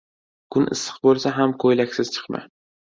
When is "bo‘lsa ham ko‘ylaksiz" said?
1.05-2.13